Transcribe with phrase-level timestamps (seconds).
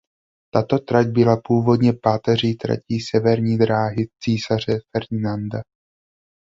[0.53, 5.61] Tato trať byla původně páteřní tratí Severní dráhy císaře Ferdinanda.